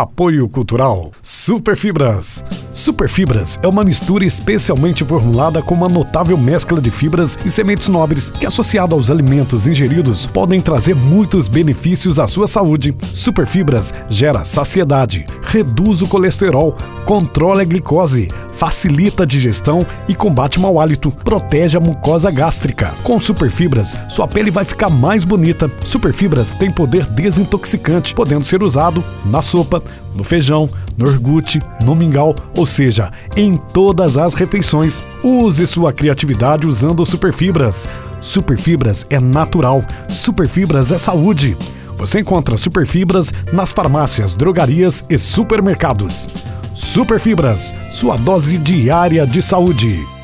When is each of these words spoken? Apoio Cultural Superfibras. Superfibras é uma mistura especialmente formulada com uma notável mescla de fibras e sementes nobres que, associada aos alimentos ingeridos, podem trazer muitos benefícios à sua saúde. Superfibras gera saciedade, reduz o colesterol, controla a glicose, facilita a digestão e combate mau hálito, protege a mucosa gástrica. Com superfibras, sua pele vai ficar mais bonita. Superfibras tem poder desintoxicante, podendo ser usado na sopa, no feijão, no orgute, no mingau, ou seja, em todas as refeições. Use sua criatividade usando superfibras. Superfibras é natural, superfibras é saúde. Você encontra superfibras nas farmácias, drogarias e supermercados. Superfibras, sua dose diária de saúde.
Apoio 0.00 0.48
Cultural 0.48 1.10
Superfibras. 1.22 2.42
Superfibras 2.72 3.58
é 3.62 3.68
uma 3.68 3.84
mistura 3.84 4.24
especialmente 4.24 5.04
formulada 5.04 5.60
com 5.60 5.74
uma 5.74 5.88
notável 5.88 6.38
mescla 6.38 6.80
de 6.80 6.90
fibras 6.90 7.38
e 7.44 7.50
sementes 7.50 7.88
nobres 7.88 8.30
que, 8.30 8.46
associada 8.46 8.94
aos 8.94 9.10
alimentos 9.10 9.66
ingeridos, 9.66 10.26
podem 10.26 10.58
trazer 10.58 10.94
muitos 10.94 11.48
benefícios 11.48 12.18
à 12.18 12.26
sua 12.26 12.48
saúde. 12.48 12.96
Superfibras 13.02 13.92
gera 14.08 14.42
saciedade, 14.42 15.26
reduz 15.42 16.00
o 16.00 16.06
colesterol, 16.06 16.74
controla 17.04 17.60
a 17.60 17.64
glicose, 17.64 18.28
facilita 18.60 19.22
a 19.22 19.26
digestão 19.26 19.78
e 20.06 20.14
combate 20.14 20.60
mau 20.60 20.78
hálito, 20.78 21.10
protege 21.10 21.78
a 21.78 21.80
mucosa 21.80 22.30
gástrica. 22.30 22.92
Com 23.02 23.18
superfibras, 23.18 23.96
sua 24.06 24.28
pele 24.28 24.50
vai 24.50 24.66
ficar 24.66 24.90
mais 24.90 25.24
bonita. 25.24 25.70
Superfibras 25.82 26.52
tem 26.52 26.70
poder 26.70 27.06
desintoxicante, 27.06 28.14
podendo 28.14 28.44
ser 28.44 28.62
usado 28.62 29.02
na 29.24 29.40
sopa, 29.40 29.82
no 30.14 30.22
feijão, 30.22 30.68
no 30.94 31.08
orgute, 31.08 31.58
no 31.82 31.96
mingau, 31.96 32.34
ou 32.54 32.66
seja, 32.66 33.10
em 33.34 33.56
todas 33.56 34.18
as 34.18 34.34
refeições. 34.34 35.02
Use 35.24 35.66
sua 35.66 35.90
criatividade 35.90 36.66
usando 36.66 37.06
superfibras. 37.06 37.88
Superfibras 38.20 39.06
é 39.08 39.18
natural, 39.18 39.82
superfibras 40.06 40.92
é 40.92 40.98
saúde. 40.98 41.56
Você 41.96 42.20
encontra 42.20 42.58
superfibras 42.58 43.32
nas 43.54 43.72
farmácias, 43.72 44.34
drogarias 44.34 45.02
e 45.08 45.16
supermercados. 45.16 46.49
Superfibras, 46.80 47.74
sua 47.90 48.16
dose 48.16 48.56
diária 48.56 49.26
de 49.26 49.42
saúde. 49.42 50.19